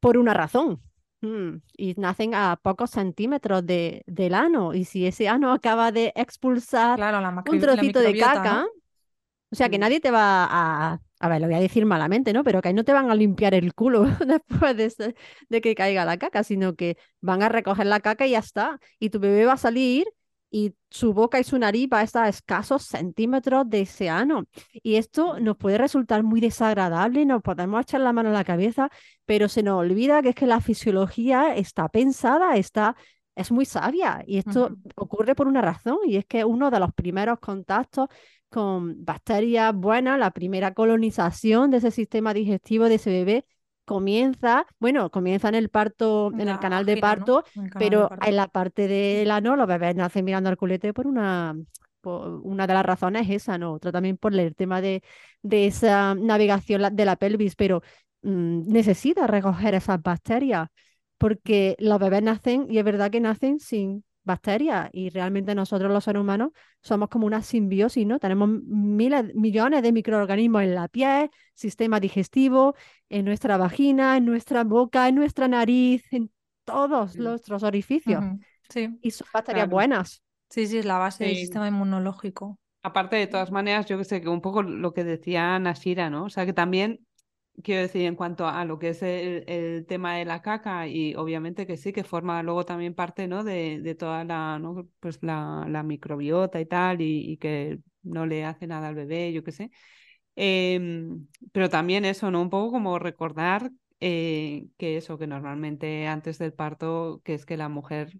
por 0.00 0.16
una 0.16 0.34
razón. 0.34 0.80
Mm, 1.22 1.62
y 1.76 1.94
nacen 1.96 2.34
a 2.34 2.56
pocos 2.62 2.90
centímetros 2.90 3.64
de, 3.66 4.04
del 4.06 4.34
ano. 4.34 4.74
Y 4.74 4.84
si 4.84 5.06
ese 5.06 5.28
ano 5.28 5.52
acaba 5.52 5.90
de 5.90 6.12
expulsar 6.14 7.00
un 7.50 7.60
trocito 7.60 8.00
de 8.00 8.18
caca, 8.18 8.66
o 9.50 9.56
sea 9.56 9.68
que 9.68 9.78
mm. 9.78 9.80
nadie 9.80 10.00
te 10.00 10.10
va 10.10 10.46
a, 10.48 11.00
a 11.18 11.28
ver, 11.28 11.40
lo 11.40 11.46
voy 11.46 11.56
a 11.56 11.60
decir 11.60 11.86
malamente, 11.86 12.32
¿no? 12.32 12.44
Pero 12.44 12.60
que 12.60 12.68
ahí 12.68 12.74
no 12.74 12.84
te 12.84 12.92
van 12.92 13.10
a 13.10 13.14
limpiar 13.14 13.54
el 13.54 13.74
culo 13.74 14.04
después 14.26 14.76
de, 14.76 15.14
de, 15.48 15.60
que 15.60 15.74
caiga 15.74 16.04
la 16.04 16.18
caca, 16.18 16.44
sino 16.44 16.74
que 16.76 16.98
van 17.20 17.42
a 17.42 17.48
recoger 17.48 17.86
la 17.86 18.00
caca 18.00 18.26
y 18.26 18.32
ya 18.32 18.40
está. 18.40 18.78
Y 18.98 19.10
tu 19.10 19.18
bebé 19.18 19.46
va 19.46 19.54
a 19.54 19.56
salir 19.56 20.06
y 20.50 20.74
su 20.90 21.12
boca 21.12 21.40
y 21.40 21.44
su 21.44 21.58
nariz 21.58 21.88
va 21.92 22.00
a 22.00 22.02
estar 22.02 22.24
a 22.24 22.28
escasos 22.28 22.84
centímetros 22.84 23.68
de 23.68 23.82
ese 23.82 24.08
ano. 24.08 24.44
Y 24.72 24.96
esto 24.96 25.40
nos 25.40 25.56
puede 25.56 25.78
resultar 25.78 26.22
muy 26.22 26.40
desagradable, 26.40 27.24
nos 27.26 27.42
podemos 27.42 27.82
echar 27.82 28.00
la 28.00 28.12
mano 28.12 28.30
a 28.30 28.32
la 28.32 28.44
cabeza, 28.44 28.90
pero 29.24 29.48
se 29.48 29.62
nos 29.62 29.80
olvida 29.80 30.22
que 30.22 30.30
es 30.30 30.34
que 30.34 30.46
la 30.46 30.60
fisiología 30.60 31.54
está 31.54 31.88
pensada, 31.88 32.56
está, 32.56 32.96
es 33.34 33.52
muy 33.52 33.64
sabia 33.64 34.22
y 34.26 34.38
esto 34.38 34.76
ocurre 34.94 35.34
por 35.34 35.46
una 35.46 35.60
razón 35.60 35.98
y 36.06 36.16
es 36.16 36.26
que 36.26 36.44
uno 36.44 36.70
de 36.70 36.80
los 36.80 36.92
primeros 36.94 37.38
contactos 37.40 38.08
con 38.48 39.04
bacterias 39.04 39.74
buenas, 39.74 40.18
la 40.18 40.30
primera 40.30 40.72
colonización 40.72 41.70
de 41.70 41.78
ese 41.78 41.90
sistema 41.90 42.32
digestivo 42.32 42.86
de 42.86 42.94
ese 42.94 43.10
bebé 43.10 43.44
comienza, 43.86 44.66
bueno, 44.80 45.10
comienza 45.10 45.48
en 45.48 45.56
el 45.56 45.70
parto, 45.70 46.34
en 46.38 46.48
el 46.48 46.58
canal 46.58 46.84
de 46.86 46.98
parto, 46.98 47.44
pero 47.76 48.12
en 48.20 48.36
la 48.36 48.48
parte 48.48 48.88
del 48.88 49.30
ano 49.30 49.56
los 49.56 49.66
bebés 49.66 49.96
nacen 49.96 50.24
mirando 50.26 50.50
al 50.50 50.58
culete 50.58 50.92
por 50.92 51.06
una, 51.06 51.56
una 52.04 52.66
de 52.66 52.74
las 52.74 52.84
razones 52.86 53.22
es 53.28 53.42
esa, 53.42 53.58
¿no? 53.58 53.72
Otra 53.74 53.92
también 53.92 54.16
por 54.18 54.34
el 54.34 54.54
tema 54.54 54.80
de, 54.80 55.02
de 55.42 55.66
esa 55.66 56.14
navegación 56.14 56.94
de 56.94 57.04
la 57.04 57.16
pelvis, 57.16 57.56
pero 57.56 57.82
mm, 58.22 58.68
necesita 58.72 59.26
recoger 59.26 59.74
esas 59.74 60.02
bacterias 60.02 60.68
porque 61.18 61.76
los 61.78 61.98
bebés 61.98 62.22
nacen, 62.22 62.66
y 62.70 62.78
es 62.78 62.84
verdad 62.84 63.10
que 63.10 63.20
nacen 63.20 63.58
sin 63.58 64.04
bacterias 64.26 64.90
y 64.92 65.08
realmente 65.08 65.54
nosotros 65.54 65.90
los 65.90 66.04
seres 66.04 66.20
humanos 66.20 66.50
somos 66.82 67.08
como 67.08 67.26
una 67.26 67.42
simbiosis, 67.42 68.06
¿no? 68.06 68.18
Tenemos 68.18 68.48
miles, 68.48 69.34
millones 69.34 69.82
de 69.82 69.92
microorganismos 69.92 70.62
en 70.62 70.74
la 70.74 70.88
piel, 70.88 71.30
sistema 71.54 72.00
digestivo, 72.00 72.74
en 73.08 73.24
nuestra 73.24 73.56
vagina, 73.56 74.16
en 74.16 74.26
nuestra 74.26 74.64
boca, 74.64 75.08
en 75.08 75.14
nuestra 75.14 75.48
nariz, 75.48 76.04
en 76.12 76.30
todos 76.64 77.16
nuestros 77.16 77.62
orificios. 77.62 78.22
Sí. 78.68 78.98
Y 79.00 79.12
son 79.12 79.28
bacterias 79.32 79.68
buenas. 79.68 80.22
Sí, 80.50 80.66
sí, 80.66 80.78
es 80.78 80.84
la 80.84 80.98
base 80.98 81.24
del 81.24 81.36
sistema 81.36 81.68
inmunológico. 81.68 82.58
Aparte, 82.82 83.16
de 83.16 83.26
todas 83.26 83.50
maneras, 83.50 83.86
yo 83.86 83.96
que 83.98 84.04
sé, 84.04 84.20
que 84.20 84.28
un 84.28 84.40
poco 84.40 84.62
lo 84.62 84.92
que 84.92 85.04
decía 85.04 85.58
Nashira, 85.58 86.10
¿no? 86.10 86.24
O 86.24 86.30
sea, 86.30 86.46
que 86.46 86.52
también 86.52 87.05
quiero 87.62 87.82
decir, 87.82 88.02
en 88.02 88.16
cuanto 88.16 88.46
a 88.46 88.64
lo 88.64 88.78
que 88.78 88.90
es 88.90 89.02
el, 89.02 89.86
tema 89.86 90.16
de 90.16 90.24
la 90.24 90.42
caca, 90.42 90.86
y 90.88 91.14
obviamente 91.14 91.66
que 91.66 91.76
sí, 91.76 91.92
que 91.92 92.04
forma 92.04 92.42
luego 92.42 92.64
también 92.64 92.94
parte 92.94 93.28
¿no? 93.28 93.44
de, 93.44 93.80
de 93.80 93.94
toda 93.94 94.24
la, 94.24 94.58
¿no? 94.58 94.88
pues 95.00 95.18
la, 95.22 95.66
la, 95.68 95.82
microbiota 95.82 96.60
y 96.60 96.66
tal, 96.66 97.00
y, 97.00 97.36
que 97.38 97.80
no 98.02 98.26
le 98.26 98.44
hace 98.44 98.66
nada 98.66 98.88
al 98.88 98.94
bebé, 98.94 99.32
yo 99.32 99.42
qué 99.44 99.52
sé. 99.52 99.70
Em, 100.36 101.26
pero 101.52 101.68
también 101.70 102.04
eso, 102.04 102.30
¿no? 102.30 102.42
Un 102.42 102.50
poco 102.50 102.72
como 102.72 102.98
recordar 102.98 103.70
eh, 104.00 104.66
que 104.78 104.96
eso, 104.98 105.18
que 105.18 105.26
normalmente 105.26 106.06
antes 106.06 106.38
del 106.38 106.52
parto, 106.52 107.22
que 107.24 107.34
es 107.34 107.46
que 107.46 107.56
la 107.56 107.68
mujer 107.68 108.12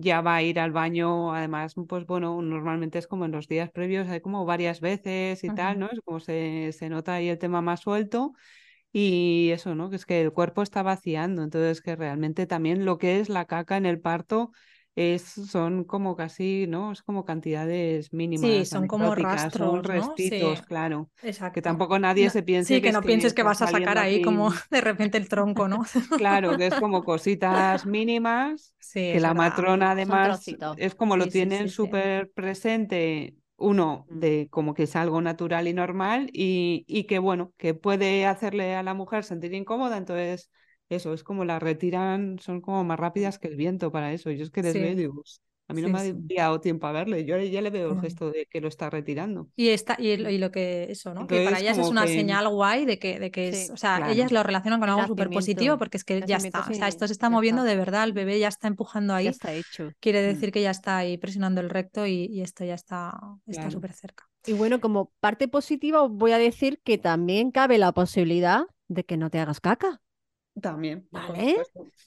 ya 0.00 0.20
va 0.20 0.36
a 0.36 0.42
ir 0.42 0.60
al 0.60 0.72
baño, 0.72 1.34
además, 1.34 1.74
pues 1.88 2.06
bueno, 2.06 2.40
normalmente 2.42 2.98
es 2.98 3.06
como 3.06 3.24
en 3.24 3.32
los 3.32 3.48
días 3.48 3.70
previos, 3.70 4.08
hay 4.08 4.20
como 4.20 4.44
varias 4.44 4.80
veces 4.80 5.42
y 5.44 5.50
tal, 5.52 5.78
¿no? 5.78 5.90
Es 5.90 6.00
como 6.04 6.20
se, 6.20 6.72
se 6.72 6.88
nota 6.88 7.14
ahí 7.14 7.28
el 7.28 7.38
tema 7.38 7.60
más 7.62 7.80
suelto 7.80 8.32
y 8.92 9.50
eso, 9.52 9.74
¿no? 9.74 9.90
Que 9.90 9.96
es 9.96 10.06
que 10.06 10.20
el 10.22 10.32
cuerpo 10.32 10.62
está 10.62 10.82
vaciando, 10.82 11.42
entonces 11.42 11.82
que 11.82 11.96
realmente 11.96 12.46
también 12.46 12.84
lo 12.84 12.98
que 12.98 13.20
es 13.20 13.28
la 13.28 13.46
caca 13.46 13.76
en 13.76 13.86
el 13.86 14.00
parto 14.00 14.52
es, 14.98 15.22
son 15.22 15.84
como 15.84 16.16
casi, 16.16 16.66
¿no? 16.66 16.90
Es 16.90 17.02
como 17.02 17.24
cantidades 17.24 18.12
mínimas. 18.12 18.50
Sí, 18.50 18.64
son 18.64 18.88
como 18.88 19.14
rastros, 19.14 19.70
son 19.70 19.84
restitos, 19.84 20.62
claro. 20.62 21.08
Exacto. 21.22 21.54
Que 21.54 21.62
tampoco 21.62 22.00
nadie 22.00 22.28
se 22.30 22.42
piense. 22.42 22.74
Sí, 22.74 22.82
que, 22.82 22.90
no 22.90 23.02
pienses 23.02 23.32
que 23.32 23.44
vas 23.44 23.62
a 23.62 23.68
sacar 23.68 23.96
ahí 23.96 24.22
como 24.22 24.50
de 24.72 24.80
repente 24.80 25.16
el 25.16 25.28
tronco, 25.28 25.68
¿no? 25.68 25.84
claro, 26.18 26.56
que 26.56 26.66
es 26.66 26.74
como 26.74 27.04
cositas 27.04 27.86
mínimas, 27.86 28.74
sí, 28.80 29.12
que 29.12 29.20
la 29.20 29.34
matrona 29.34 29.92
además 29.92 30.44
es 30.76 30.94
como 30.96 31.16
lo 31.16 31.28
tienen 31.28 31.68
súper 31.68 32.32
presente 32.32 33.36
uno, 33.56 34.04
mm. 34.08 34.18
de 34.18 34.48
como 34.50 34.74
que 34.74 34.82
es 34.82 34.96
algo 34.96 35.20
natural 35.20 35.68
y 35.68 35.74
normal 35.74 36.28
y, 36.32 36.84
y, 36.88 37.04
que 37.04 37.20
bueno, 37.20 37.52
que 37.56 37.74
puede 37.74 38.26
hacerle 38.26 38.74
a 38.74 38.82
la 38.82 38.94
mujer 38.94 39.22
sentir 39.22 39.54
incómoda, 39.54 39.96
entonces 39.96 40.50
eso, 40.88 41.12
es 41.14 41.22
como 41.24 41.44
la 41.44 41.58
retiran, 41.58 42.38
son 42.38 42.60
como 42.60 42.84
más 42.84 42.98
rápidas 42.98 43.38
que 43.38 43.48
el 43.48 43.56
viento 43.56 43.92
para 43.92 44.12
eso. 44.12 44.30
Yo 44.30 44.44
es 44.44 44.50
que 44.50 44.62
les 44.62 44.74
veo 44.74 45.12
A 45.70 45.74
mí 45.74 45.82
no 45.82 45.88
Sí, 45.88 45.92
me 45.92 45.98
ha 45.98 46.02
sí. 46.04 46.14
dado 46.34 46.60
tiempo 46.62 46.86
a 46.86 46.92
verle. 46.92 47.26
Yo 47.26 47.36
ya 47.38 47.60
le 47.60 47.68
veo 47.68 47.90
el 47.90 47.96
Mm. 47.96 48.00
gesto 48.00 48.30
de 48.30 48.46
que 48.46 48.62
lo 48.62 48.68
está 48.68 48.88
retirando. 48.88 49.50
Y, 49.54 49.68
está, 49.68 49.96
y, 49.98 50.16
lo- 50.16 50.30
y 50.30 50.38
lo 50.38 50.50
que 50.50 50.86
eso, 50.90 51.12
¿no? 51.12 51.26
que 51.26 51.44
para 51.44 51.60
ellas 51.60 51.76
es 51.76 51.88
una 51.88 52.06
que- 52.06 52.14
señal 52.14 52.48
guay 52.48 52.86
de 52.86 52.98
que, 52.98 53.18
de 53.20 53.30
que 53.30 53.48
es, 53.48 53.66
Sí, 53.66 53.72
o 53.72 53.76
sea, 53.76 53.96
claro. 53.98 54.12
ellas 54.12 54.32
lo 54.32 54.42
relacionan 54.42 54.80
con 54.80 54.88
El 54.88 54.94
algo 54.94 55.08
súper 55.08 55.28
positivo 55.28 55.76
porque 55.76 55.98
es 55.98 56.04
que 56.04 56.22
ya 56.26 56.36
está, 56.38 56.60
o 56.60 56.72
sea, 56.72 56.88
sí, 56.88 56.88
esto 56.88 57.06
se 57.06 57.12
está 57.12 57.26
ya 57.26 57.30
moviendo 57.30 57.62
está. 57.62 57.70
de 57.72 57.76
verdad, 57.76 58.04
el 58.04 58.12
bebé 58.14 58.38
ya 58.38 58.48
está 58.48 58.66
empujando 58.68 59.12
Ya 59.12 59.18
ahí, 59.18 59.26
está 59.28 59.52
hecho. 59.52 59.92
quiere 60.00 60.22
Mm. 60.22 60.26
decir 60.26 60.52
que 60.52 60.62
ya 60.62 60.70
está 60.70 60.96
ahí 60.96 61.18
presionando 61.18 61.60
el 61.60 61.68
recto 61.68 62.06
y, 62.06 62.24
y 62.30 62.40
esto 62.40 62.64
ya 62.64 62.74
está 62.74 63.18
está 63.46 63.62
Claro. 63.62 63.70
súper 63.72 63.92
cerca. 63.92 64.24
Y 64.46 64.54
bueno, 64.54 64.80
como 64.80 65.12
parte 65.20 65.48
positiva, 65.48 66.02
os 66.02 66.10
voy 66.10 66.32
a 66.32 66.38
decir 66.38 66.80
que 66.82 66.96
también 66.96 67.50
cabe 67.50 67.76
la 67.76 67.92
posibilidad 67.92 68.62
de 68.88 69.04
que 69.04 69.18
no 69.18 69.28
te 69.28 69.38
hagas 69.38 69.60
caca. 69.60 70.00
También, 70.60 71.06
Vale. 71.10 71.56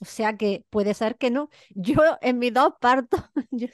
O 0.00 0.04
sea 0.04 0.36
que 0.36 0.64
puede 0.70 0.94
ser 0.94 1.16
que 1.16 1.30
no. 1.30 1.48
Yo 1.74 1.94
en 2.20 2.38
mis 2.38 2.52
dos 2.52 2.74
partos, 2.80 3.20
yo 3.50 3.68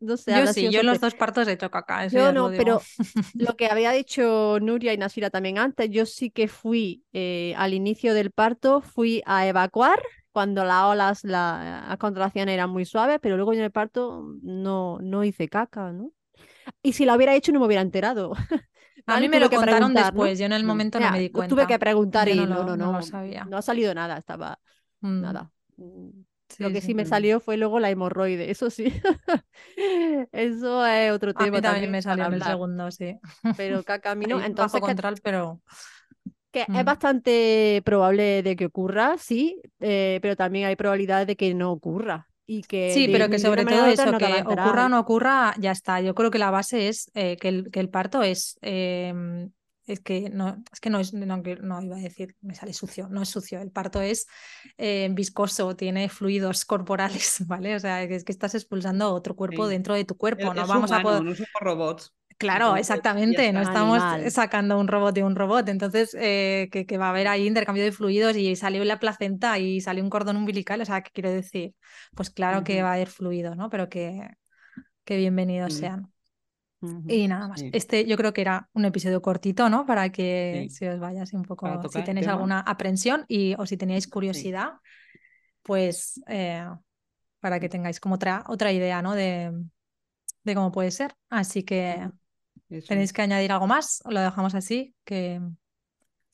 no 0.00 0.16
sé, 0.16 0.32
Yo 0.34 0.46
sí, 0.46 0.70
yo 0.70 0.80
en 0.80 0.86
los 0.86 1.00
dos 1.00 1.14
partos 1.14 1.48
he 1.48 1.52
hecho 1.52 1.70
caca, 1.70 2.06
Yo 2.06 2.32
no, 2.32 2.50
lo 2.50 2.56
pero 2.56 2.80
lo 3.38 3.56
que 3.56 3.66
había 3.66 3.90
dicho 3.92 4.58
Nuria 4.60 4.92
y 4.92 4.98
Nasira 4.98 5.30
también 5.30 5.58
antes, 5.58 5.90
yo 5.90 6.06
sí 6.06 6.30
que 6.30 6.48
fui 6.48 7.04
eh, 7.12 7.54
al 7.56 7.74
inicio 7.74 8.14
del 8.14 8.30
parto, 8.32 8.80
fui 8.80 9.22
a 9.26 9.46
evacuar 9.46 10.00
cuando 10.32 10.64
las 10.64 10.84
olas, 10.84 11.24
la- 11.24 11.86
las 11.88 11.98
contracciones 11.98 12.52
eran 12.54 12.70
muy 12.70 12.84
suaves, 12.84 13.18
pero 13.22 13.36
luego 13.36 13.52
en 13.54 13.60
el 13.60 13.70
parto 13.72 14.24
no, 14.42 14.98
no 15.00 15.24
hice 15.24 15.48
caca, 15.48 15.92
¿no? 15.92 16.12
Y 16.82 16.94
si 16.94 17.04
la 17.06 17.16
hubiera 17.16 17.34
hecho 17.34 17.52
no 17.52 17.60
me 17.60 17.66
hubiera 17.66 17.82
enterado. 17.82 18.34
A 19.06 19.20
mí 19.20 19.28
me 19.28 19.40
lo 19.40 19.50
contaron 19.50 19.94
después, 19.94 20.38
yo 20.38 20.46
en 20.46 20.52
el 20.52 20.64
momento 20.64 21.00
no 21.00 21.10
me 21.10 21.20
di 21.20 21.30
cuenta. 21.30 21.54
tuve 21.54 21.66
que 21.66 21.78
preguntar 21.78 22.28
Yo 22.28 22.34
y 22.34 22.46
no 22.46 22.46
no, 22.46 22.64
no, 22.64 22.76
no 22.76 23.02
no, 23.02 23.02
sabía. 23.02 23.50
no 23.50 23.56
ha 23.58 23.62
salido 23.62 23.94
nada, 23.94 24.16
estaba 24.18 24.58
Mm, 25.02 25.20
nada. 25.22 25.52
Sí, 26.48 26.56
Lo 26.58 26.70
que 26.70 26.80
sí. 26.80 26.86
sí 26.86 26.94
me 26.94 27.04
Mm. 27.04 27.08
salió 27.08 27.40
fue 27.40 27.56
luego 27.56 27.80
la 27.80 27.90
hemorroide, 27.90 28.50
eso 28.50 28.70
sí. 28.70 28.92
Eso 30.32 30.86
es 30.86 31.12
otro 31.12 31.34
A 31.34 31.46
mí 31.48 31.50
tema 31.50 31.60
también 31.60 31.90
me 31.90 32.02
salió 32.02 32.24
en 32.26 32.32
el 32.32 32.42
segundo, 32.42 32.90
sí. 32.90 33.18
pero 33.54 33.84
caca 33.84 34.12
a 34.12 34.14
mí 34.14 34.26
no. 34.26 34.40
Entonces, 34.40 34.80
bajo 34.80 34.80
que 34.82 34.86
control, 34.88 35.20
pero 35.22 35.62
que 36.52 36.68
es 36.72 36.84
Mm. 36.84 36.84
bastante 36.84 37.82
probable 37.84 38.42
de 38.42 38.56
que 38.56 38.66
ocurra, 38.66 39.16
sí, 39.18 39.60
eh, 39.80 40.18
pero 40.22 40.36
también 40.36 40.66
hay 40.66 40.76
probabilidades 40.76 41.26
de 41.26 41.36
que 41.36 41.54
no 41.54 41.72
ocurra 41.72 42.28
y 42.46 42.62
que 42.62 42.92
Sí, 42.94 43.06
de, 43.06 43.12
pero 43.12 43.28
que 43.28 43.38
sobre 43.38 43.64
todo 43.64 43.86
eso, 43.86 44.12
no 44.12 44.18
que 44.18 44.42
ocurra 44.46 44.86
o 44.86 44.88
no 44.88 45.00
ocurra, 45.00 45.54
ya 45.58 45.72
está. 45.72 46.00
Yo 46.00 46.14
creo 46.14 46.30
que 46.30 46.38
la 46.38 46.50
base 46.50 46.88
es 46.88 47.10
eh, 47.14 47.36
que, 47.36 47.48
el, 47.48 47.70
que 47.70 47.80
el 47.80 47.88
parto 47.90 48.22
es, 48.22 48.58
eh, 48.62 49.12
es 49.86 50.00
que 50.00 50.30
no, 50.30 50.62
es 50.72 50.80
que 50.80 50.90
no 50.90 51.00
es, 51.00 51.12
no, 51.14 51.42
que- 51.42 51.56
no 51.56 51.82
iba 51.82 51.96
a 51.96 52.00
decir, 52.00 52.36
me 52.40 52.54
sale 52.54 52.72
sucio, 52.72 53.08
no 53.08 53.22
es 53.22 53.28
sucio. 53.28 53.60
El 53.60 53.70
parto 53.70 54.00
es 54.00 54.26
eh, 54.78 55.08
viscoso, 55.12 55.76
tiene 55.76 56.08
fluidos 56.08 56.64
corporales, 56.64 57.38
¿vale? 57.46 57.74
O 57.76 57.80
sea, 57.80 58.02
es 58.02 58.24
que 58.24 58.32
estás 58.32 58.54
expulsando 58.54 59.12
otro 59.12 59.36
cuerpo 59.36 59.66
Sí. 59.66 59.70
dentro 59.70 59.94
de 59.94 60.04
tu 60.04 60.16
cuerpo. 60.16 60.48
Es, 60.48 60.54
No 60.54 60.62
es 60.62 60.68
vamos 60.68 60.92
a 60.92 61.02
poder. 61.02 61.22
no 61.24 61.34
somos 61.34 61.50
robots. 61.60 62.15
Claro, 62.38 62.76
exactamente, 62.76 63.50
no 63.52 63.62
estamos 63.62 64.02
Animal. 64.02 64.30
sacando 64.30 64.78
un 64.78 64.88
robot 64.88 65.14
de 65.14 65.24
un 65.24 65.34
robot, 65.36 65.68
entonces 65.70 66.14
eh, 66.18 66.68
que, 66.70 66.84
que 66.84 66.98
va 66.98 67.06
a 67.06 67.10
haber 67.10 67.28
ahí 67.28 67.46
intercambio 67.46 67.82
de 67.82 67.92
fluidos 67.92 68.36
y 68.36 68.56
salió 68.56 68.84
la 68.84 68.98
placenta 68.98 69.58
y 69.58 69.80
salió 69.80 70.04
un 70.04 70.10
cordón 70.10 70.36
umbilical, 70.36 70.80
o 70.80 70.84
sea, 70.84 71.00
¿qué 71.02 71.10
quiero 71.14 71.30
decir? 71.30 71.74
Pues 72.14 72.28
claro 72.30 72.62
que 72.62 72.82
va 72.82 72.90
a 72.90 72.94
haber 72.94 73.08
fluidos, 73.08 73.56
¿no? 73.56 73.70
Pero 73.70 73.88
que, 73.88 74.28
que 75.04 75.16
bienvenidos 75.16 75.72
sean. 75.74 76.12
Y 77.08 77.26
nada 77.26 77.48
más, 77.48 77.60
Sí. 77.60 77.70
este 77.72 78.04
yo 78.04 78.16
creo 78.18 78.32
que 78.34 78.42
era 78.42 78.68
un 78.74 78.84
episodio 78.84 79.22
cortito, 79.22 79.70
¿no? 79.70 79.86
Para 79.86 80.10
que 80.12 80.66
Sí. 80.68 80.74
si 80.76 80.86
os 80.86 81.00
vayáis 81.00 81.32
un 81.32 81.42
poco, 81.42 81.66
si 81.88 82.02
tenéis 82.02 82.28
alguna 82.28 82.60
aprensión 82.60 83.24
y, 83.28 83.54
o 83.58 83.64
si 83.66 83.76
teníais 83.78 84.06
curiosidad, 84.06 84.74
pues 85.62 86.20
eh, 86.28 86.66
para 87.40 87.60
que 87.60 87.68
tengáis 87.68 87.98
como 87.98 88.16
otra, 88.16 88.44
otra 88.46 88.72
idea, 88.72 89.00
¿no? 89.02 89.14
De, 89.14 89.52
de 90.44 90.54
cómo 90.54 90.70
puede 90.70 90.90
ser. 90.90 91.14
Así 91.30 91.62
que... 91.64 92.10
Eso 92.70 92.88
¿Tenéis 92.88 93.12
que 93.12 93.22
añadir 93.22 93.52
algo 93.52 93.66
más 93.66 94.00
o 94.04 94.10
lo 94.10 94.20
dejamos 94.20 94.54
así? 94.54 94.94
Que 95.04 95.40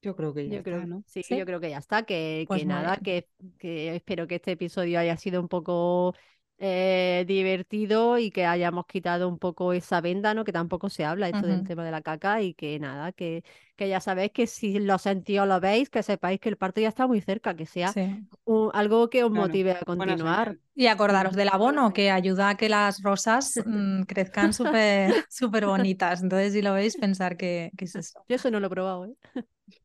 Yo 0.02 0.16
creo 0.16 0.34
que 0.34 0.48
ya 0.48 0.56
Yo 0.56 0.60
está, 0.60 0.62
creo, 0.62 0.86
¿no? 0.86 1.04
sí, 1.06 1.22
¿Sí? 1.22 1.36
yo 1.36 1.46
creo 1.46 1.60
que 1.60 1.70
ya 1.70 1.78
está, 1.78 2.02
que, 2.04 2.46
Pues 2.46 2.62
que 2.62 2.64
muy 2.64 2.66
nada, 2.66 2.98
que, 2.98 3.28
que 3.58 3.94
espero 3.96 4.26
que 4.26 4.36
este 4.36 4.52
episodio 4.52 4.98
haya 4.98 5.16
sido 5.16 5.40
un 5.40 5.48
poco 5.48 6.14
eh, 6.58 7.24
divertido 7.26 8.18
y 8.18 8.30
que 8.30 8.46
hayamos 8.46 8.86
quitado 8.86 9.28
un 9.28 9.38
poco 9.38 9.72
esa 9.72 10.00
venda, 10.00 10.34
¿no? 10.34 10.44
Que 10.44 10.52
tampoco 10.52 10.88
se 10.90 11.04
habla 11.04 11.28
esto 11.28 11.46
del 11.46 11.64
tema 11.64 11.84
de 11.84 11.90
la 11.90 12.02
caca 12.02 12.40
y 12.42 12.54
que 12.54 12.78
nada, 12.78 13.12
que, 13.12 13.44
que 13.76 13.88
ya 13.88 14.00
sabéis 14.00 14.32
que 14.32 14.46
si 14.46 14.78
lo 14.78 14.98
sentís 14.98 15.40
o 15.40 15.46
lo 15.46 15.60
veis, 15.60 15.90
que 15.90 16.02
sepáis 16.02 16.40
que 16.40 16.48
el 16.48 16.56
parto 16.58 16.80
ya 16.80 16.88
está 16.88 17.06
muy 17.06 17.20
cerca, 17.20 17.56
que 17.56 17.66
sea 17.66 17.94
sí. 17.94 18.26
un- 18.44 18.70
algo 18.74 19.10
que 19.10 19.24
os 19.24 19.30
Claro, 19.30 19.32
motive 19.32 19.72
a 19.72 19.84
continuar. 19.84 20.58
Y 20.74 20.86
acordaros 20.88 21.34
Ujú. 21.34 21.36
del 21.36 21.48
abono 21.48 21.92
que 21.92 22.10
ayuda 22.10 22.50
a 22.50 22.56
que 22.56 22.68
las 22.68 23.02
rosas 23.02 23.60
mm, 23.66 24.02
crezcan 24.04 24.52
súper 24.52 25.24
súper 25.28 25.66
bonitas. 25.66 26.22
Entonces, 26.22 26.52
si 26.54 26.62
lo 26.62 26.74
veis, 26.74 26.96
pensar 26.96 27.36
que, 27.36 27.72
que 27.76 27.84
es 27.86 27.96
eso. 27.96 28.14
Yo 28.28 28.36
eso 28.36 28.50
no 28.50 28.60
lo 28.60 28.66
he 28.68 28.70
probado, 28.70 29.06
¿eh? 29.06 29.14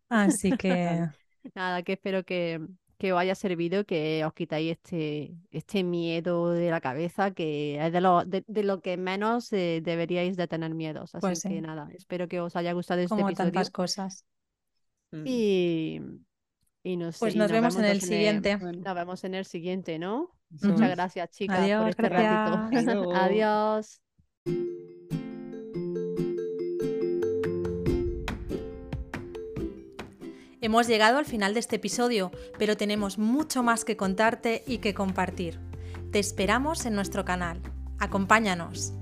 Así 0.10 0.54
que 0.58 1.10
Nada, 1.56 1.84
que 1.84 1.94
espero 1.94 2.24
que, 2.26 2.60
que 2.98 3.14
os 3.14 3.20
haya 3.20 3.36
servido, 3.36 3.86
que 3.86 4.24
os 4.26 4.34
quitáis 4.34 4.72
este, 4.74 5.36
este 5.52 5.84
miedo 5.84 6.52
de 6.52 6.70
la 6.72 6.82
cabeza, 6.82 7.32
que 7.32 7.78
es 7.86 7.92
de 7.94 8.02
lo, 8.02 8.26
de, 8.26 8.44
de 8.48 8.64
lo 8.64 8.82
que 8.82 8.98
menos 8.98 9.52
eh, 9.54 9.82
deberíais 9.84 10.36
de 10.38 10.48
tener 10.48 10.74
miedos. 10.74 11.14
Así 11.16 11.22
Pues 11.22 11.42
que 11.44 11.50
sí. 11.50 11.62
nada, 11.62 11.90
espero 11.96 12.28
que 12.28 12.40
os 12.42 12.56
haya 12.56 12.74
gustado 12.74 13.02
este 13.02 13.10
como 13.10 13.28
episodio. 13.30 13.52
tantas 13.52 13.70
cosas. 13.72 14.26
Mm. 15.12 15.24
Y, 15.26 16.02
y 16.84 16.98
no 16.98 17.12
sé, 17.12 17.20
Pues 17.20 17.36
y 17.36 17.38
nos 17.38 17.52
vemos 17.52 17.76
en 17.78 17.86
el 17.86 18.02
siguiente. 18.02 18.58
Nos 18.58 18.96
vemos 18.96 19.24
en 19.24 19.36
el 19.36 19.46
siguiente, 19.46 20.00
¿no? 20.00 20.32
Muchas 20.50 20.90
gracias, 20.92 21.30
chicas, 21.32 21.70
por 21.80 21.90
este 21.90 22.10
ratito. 22.10 22.70
gracias. 22.72 22.96
Adiós. 23.16 24.02
Hemos 30.60 30.88
llegado 30.88 31.20
al 31.20 31.26
final 31.26 31.54
de 31.54 31.60
este 31.60 31.76
episodio, 31.76 32.32
pero 32.58 32.76
tenemos 32.76 33.20
mucho 33.20 33.62
más 33.62 33.86
que 33.86 33.96
contarte 33.96 34.64
y 34.66 34.80
que 34.80 34.96
compartir. 34.96 35.60
Te 36.12 36.18
esperamos 36.18 36.86
en 36.88 36.96
nuestro 36.96 37.24
canal. 37.26 37.62
Acompáñanos. 38.00 38.94